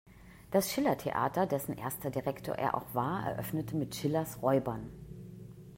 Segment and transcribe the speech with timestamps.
[0.49, 4.89] Das Schiller-Theater, dessen erster Direktor er auch war, eröffnete mit Schillers Räubern.